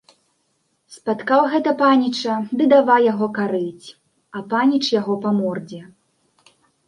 Спаткаў 0.93 1.41
гэта 1.55 1.71
паніча 1.81 2.33
ды 2.61 2.67
давай 2.73 3.01
яго 3.11 3.27
карыць, 3.39 3.87
а 4.39 4.43
паніч 4.53 4.83
яго 4.99 5.13
па 5.27 5.37
мордзе. 5.39 5.81